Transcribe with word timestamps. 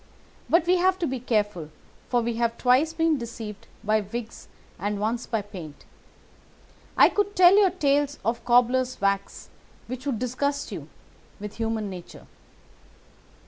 But 0.49 0.65
we 0.65 0.77
have 0.77 0.97
to 0.97 1.05
be 1.05 1.19
careful, 1.19 1.69
for 2.09 2.21
we 2.23 2.37
have 2.37 2.57
twice 2.57 2.91
been 2.91 3.19
deceived 3.19 3.67
by 3.83 4.01
wigs 4.01 4.47
and 4.79 4.99
once 4.99 5.27
by 5.27 5.43
paint. 5.43 5.85
I 6.97 7.07
could 7.07 7.35
tell 7.35 7.55
you 7.55 7.69
tales 7.69 8.17
of 8.25 8.43
cobbler's 8.43 8.99
wax 8.99 9.49
which 9.85 10.07
would 10.07 10.17
disgust 10.17 10.71
you 10.71 10.87
with 11.39 11.57
human 11.57 11.87
nature. 11.91 12.25